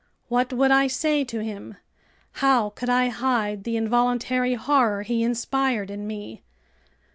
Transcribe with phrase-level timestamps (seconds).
[0.29, 1.75] What would I say to him?
[2.41, 6.41] How could I hide the involuntary horror he inspired in me?